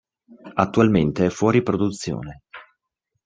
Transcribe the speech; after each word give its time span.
Attualmente 0.55 1.27
è 1.27 1.29
fuori 1.29 1.61
produzione. 1.61 2.41